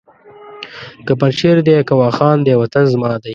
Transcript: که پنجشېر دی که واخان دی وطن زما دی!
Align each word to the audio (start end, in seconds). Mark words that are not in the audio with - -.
که 1.05 1.13
پنجشېر 1.19 1.57
دی 1.67 1.77
که 1.87 1.93
واخان 2.01 2.37
دی 2.45 2.53
وطن 2.61 2.85
زما 2.93 3.09
دی! 3.23 3.29